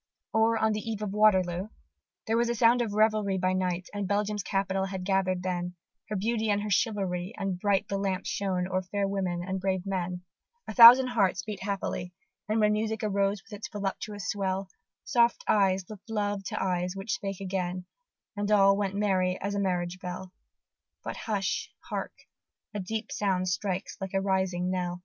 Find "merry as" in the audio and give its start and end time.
18.95-19.53